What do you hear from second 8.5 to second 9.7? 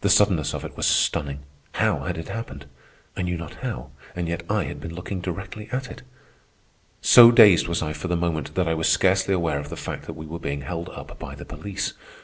that I was scarcely aware of